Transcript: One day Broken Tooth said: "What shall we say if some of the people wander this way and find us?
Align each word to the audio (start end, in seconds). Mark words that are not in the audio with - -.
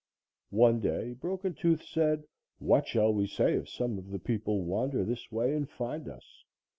One 0.55 0.79
day 0.79 1.13
Broken 1.13 1.53
Tooth 1.53 1.83
said: 1.83 2.23
"What 2.57 2.87
shall 2.87 3.13
we 3.13 3.27
say 3.27 3.53
if 3.53 3.69
some 3.69 3.99
of 3.99 4.09
the 4.09 4.17
people 4.17 4.63
wander 4.63 5.05
this 5.05 5.31
way 5.31 5.53
and 5.53 5.69
find 5.69 6.09
us? 6.09 6.43